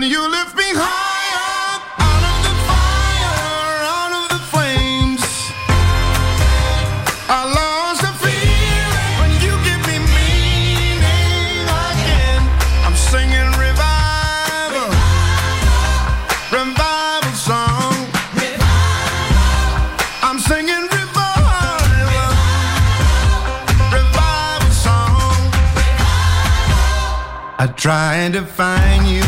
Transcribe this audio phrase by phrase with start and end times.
[0.00, 5.22] But you lift me higher out of the fire, out of the flames.
[7.28, 12.42] I lost the feeling when you give me meaning again.
[12.86, 14.86] I'm singing revival,
[16.54, 17.98] revival song.
[20.22, 21.82] I'm singing revival,
[23.90, 25.50] revival song.
[27.58, 29.27] I tried to find you,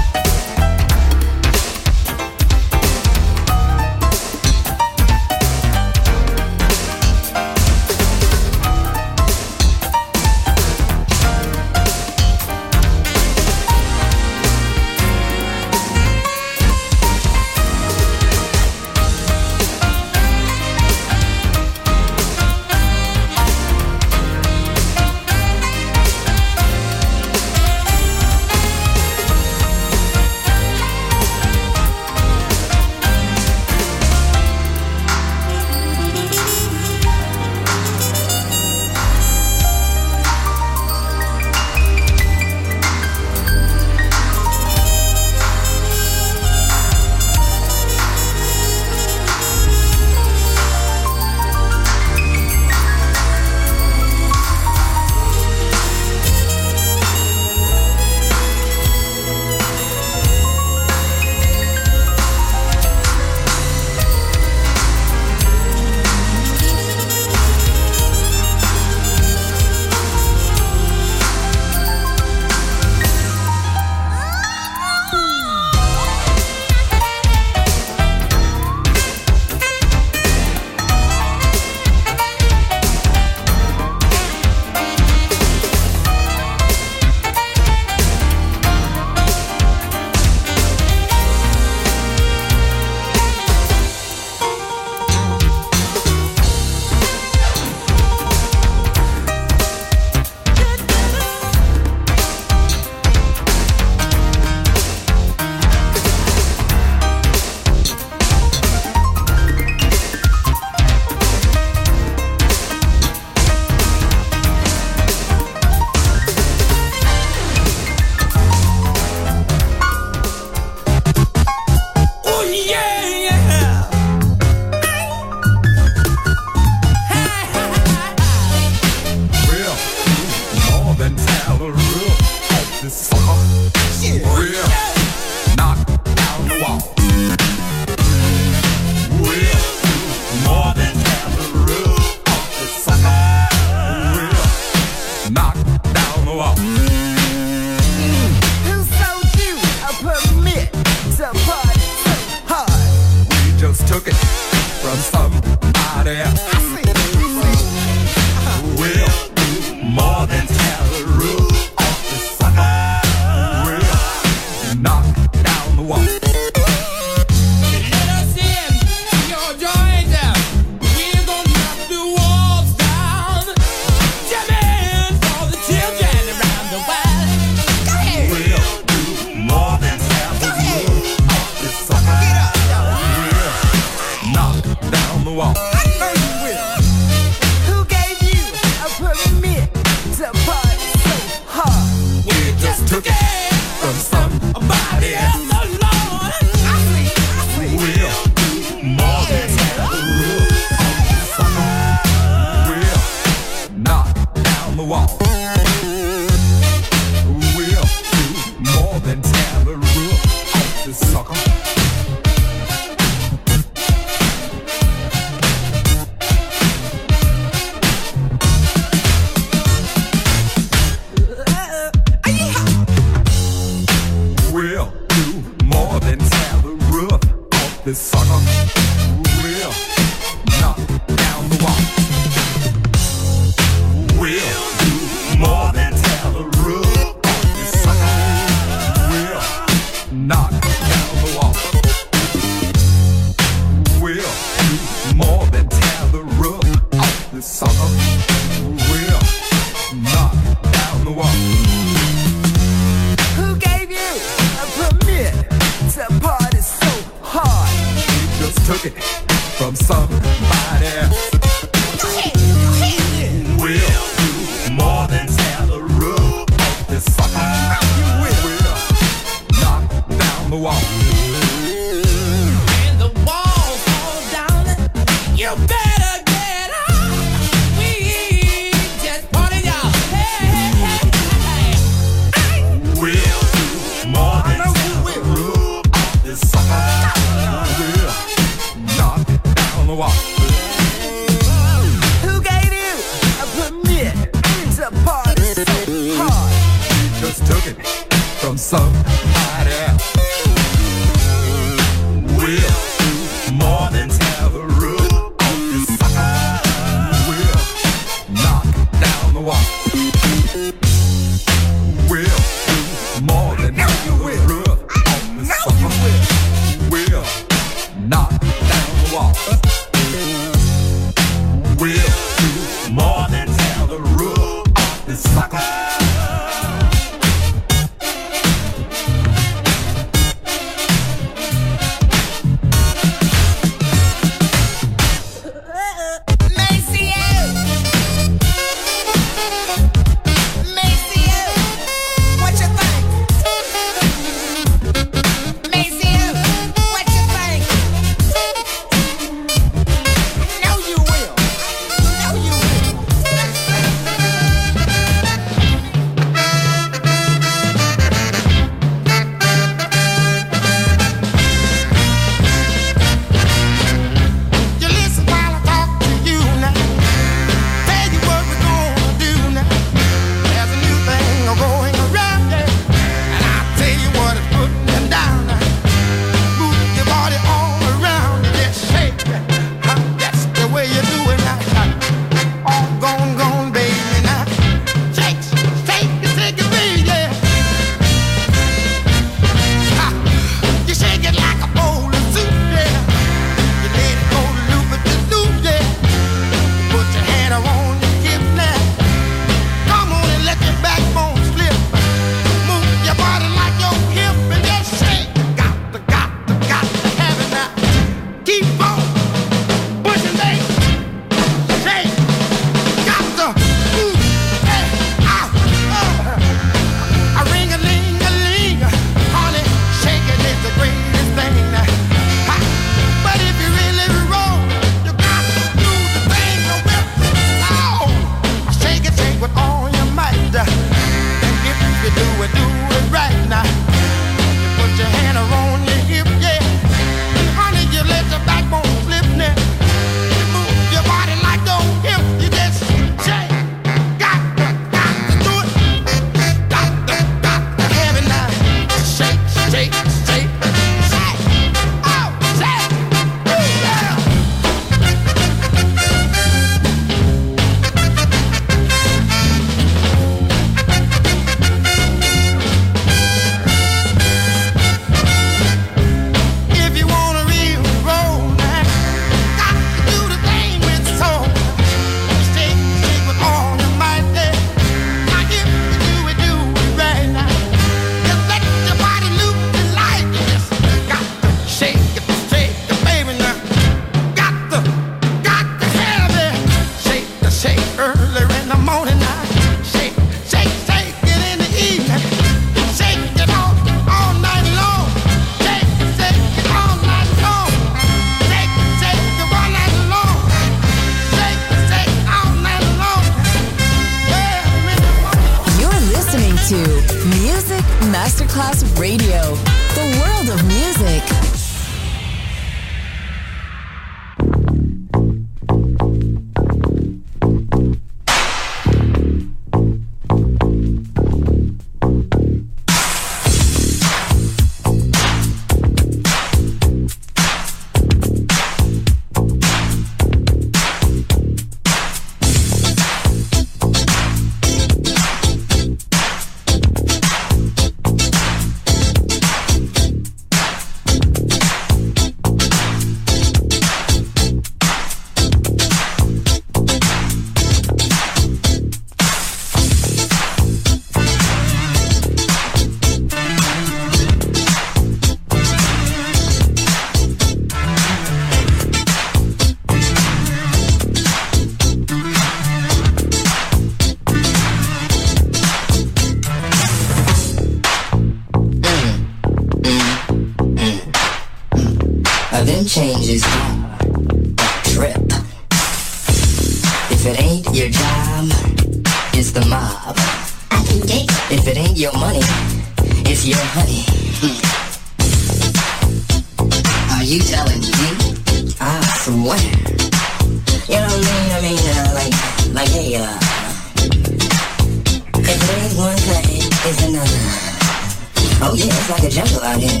[597.16, 599.98] oh yeah, it's like a jungle out here.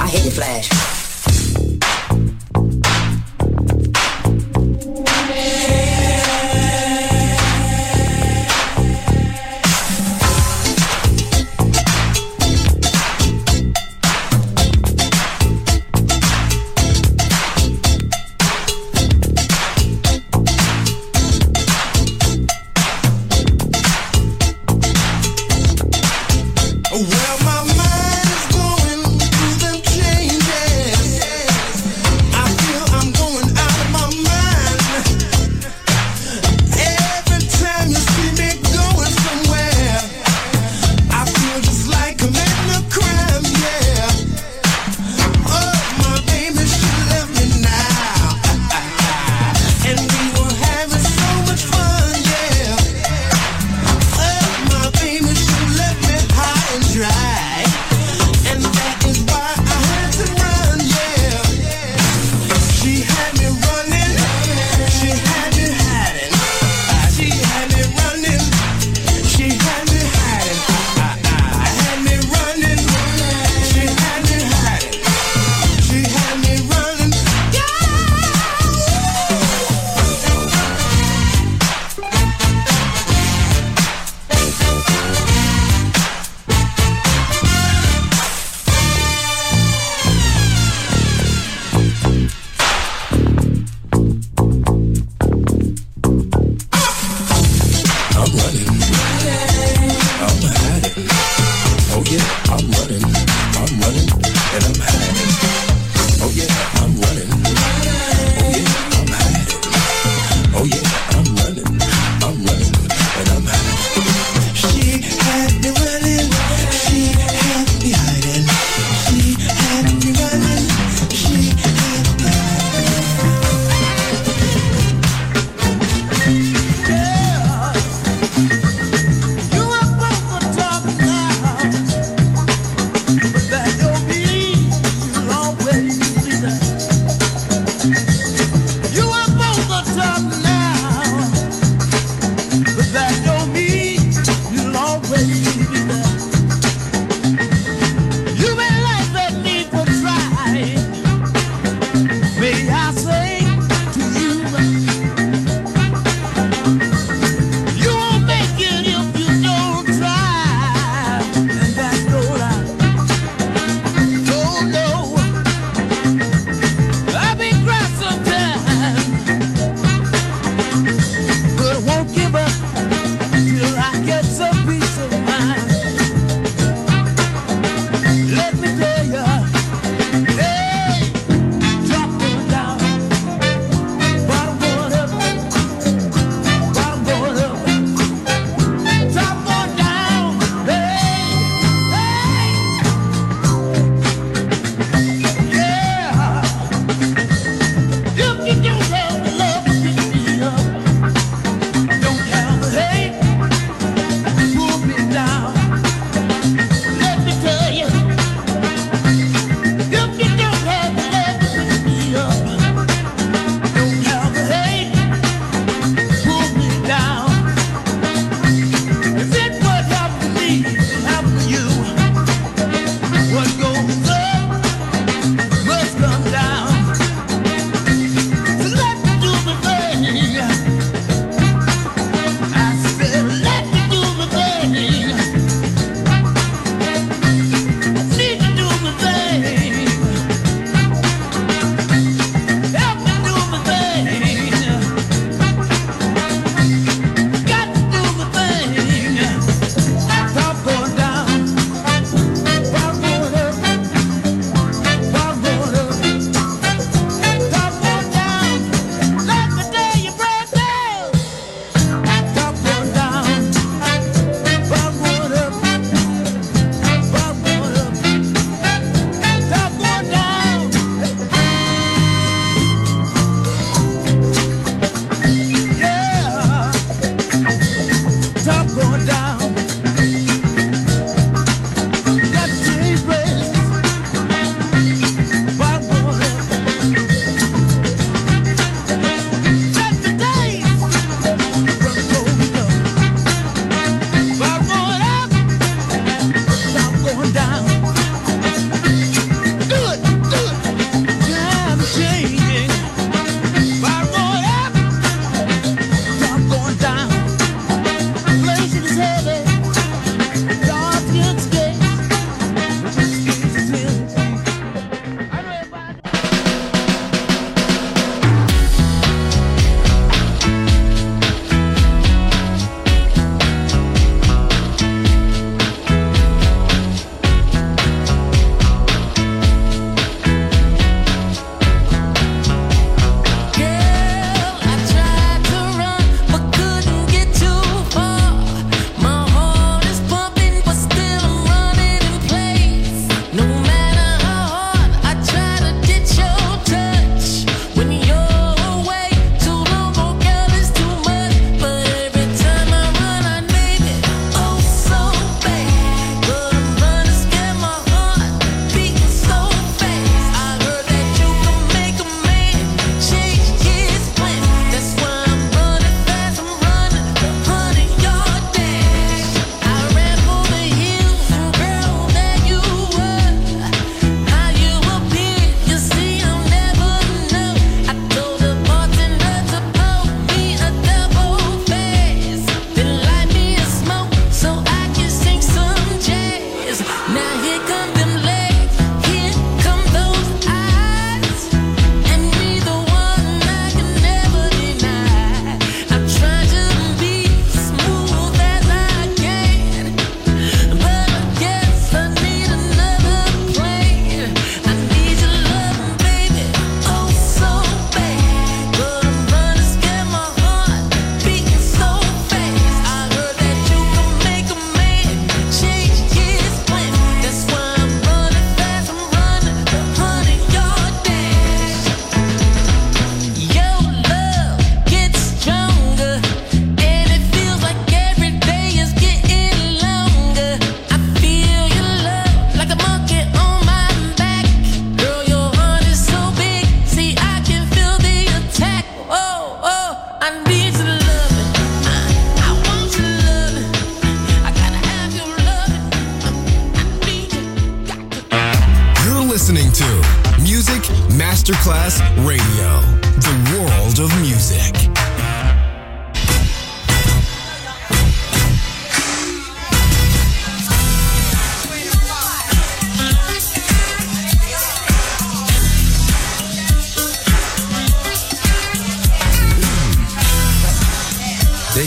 [0.00, 0.99] I hate the flash.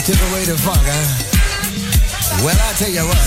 [0.05, 2.43] to the way to funk, huh?
[2.43, 3.23] Well, I tell you what,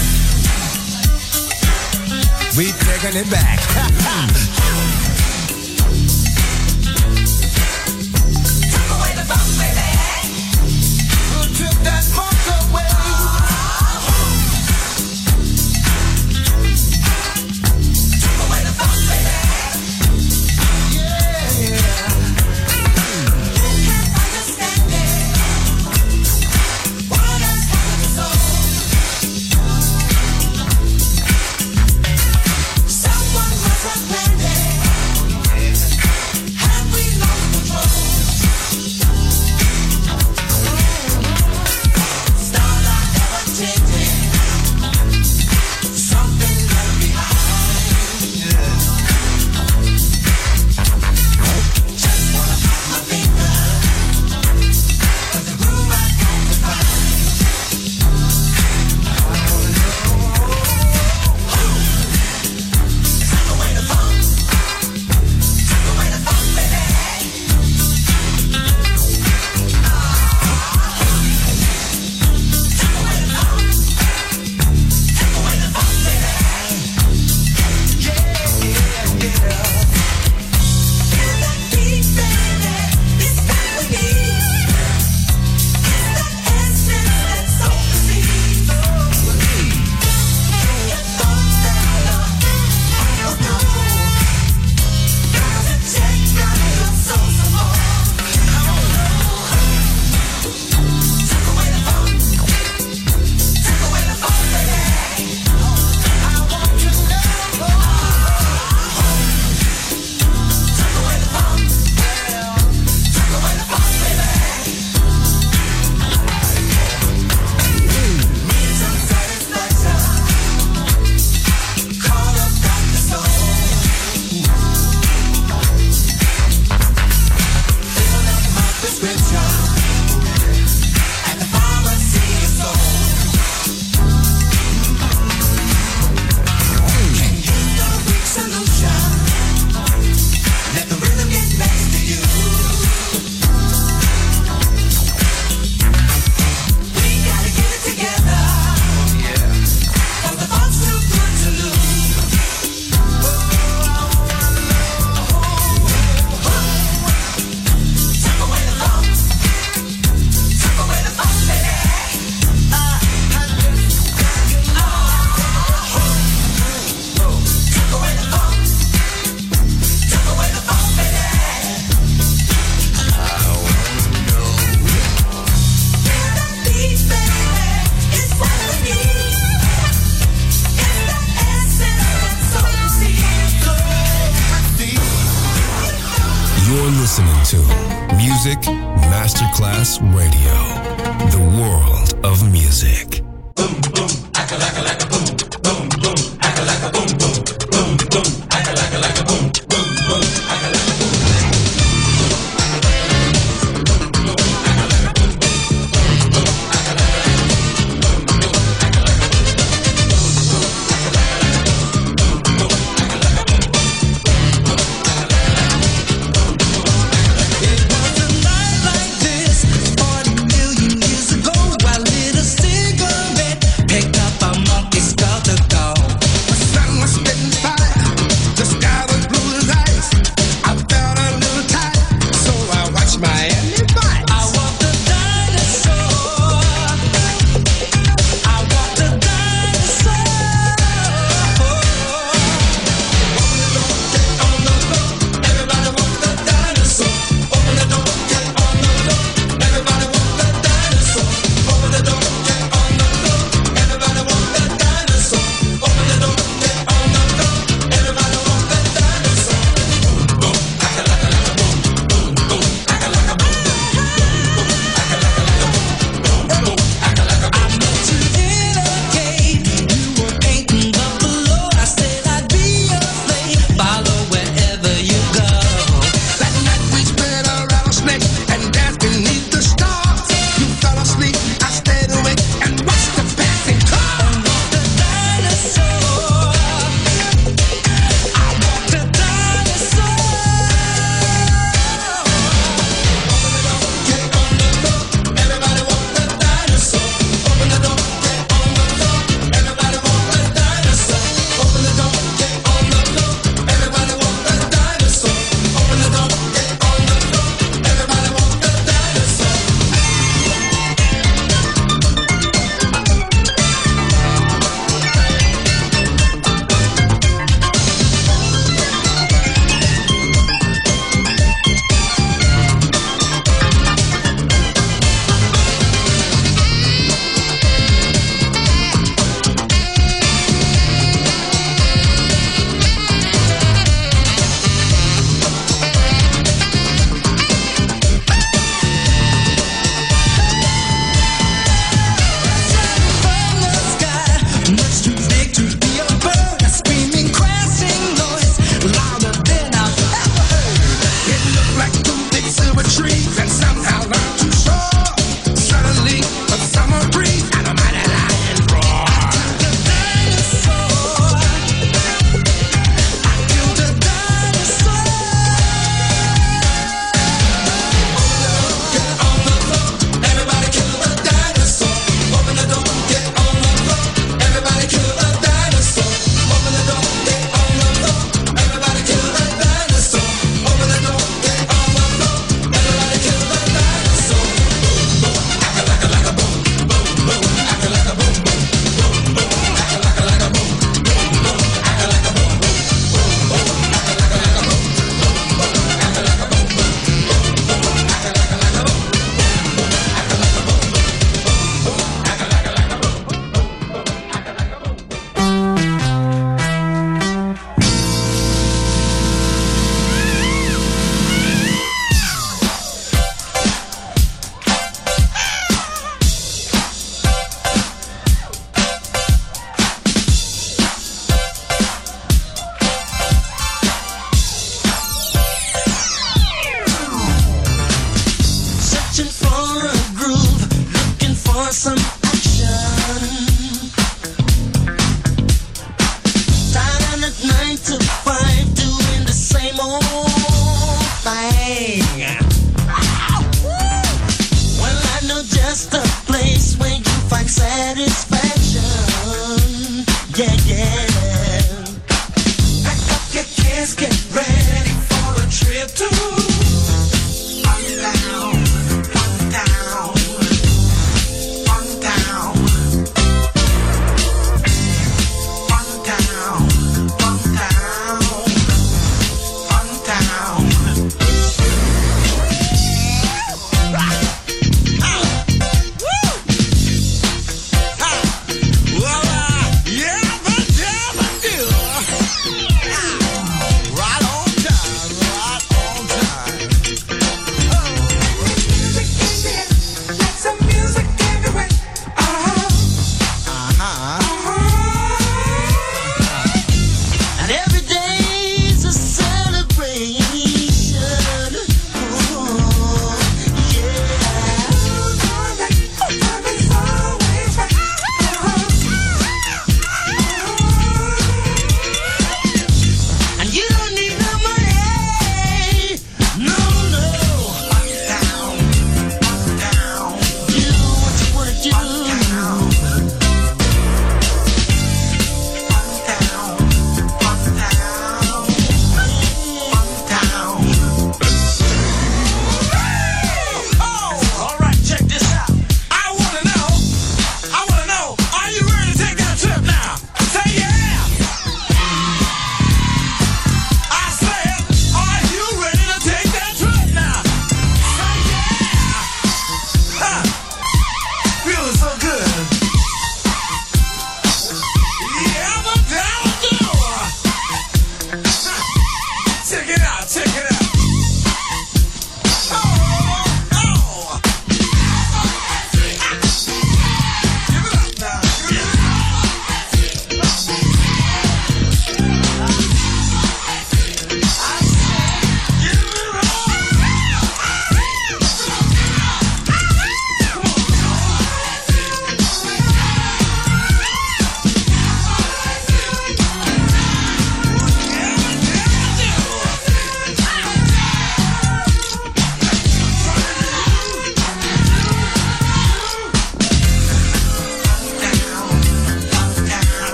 [2.59, 5.03] we taking it back.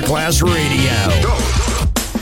[0.00, 0.79] Masterclass Radio.